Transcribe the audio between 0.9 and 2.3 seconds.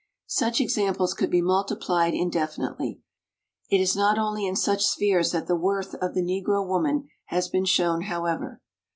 could be multiplied